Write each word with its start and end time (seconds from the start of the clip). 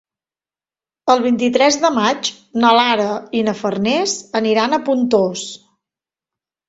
El 1.13 1.19
vint-i-tres 1.25 1.77
de 1.83 1.91
maig 1.97 2.31
na 2.63 2.73
Lara 2.79 3.07
i 3.41 3.43
na 3.51 3.55
Farners 3.63 4.19
aniran 4.41 4.75
a 4.79 4.85
Pontós. 4.89 5.45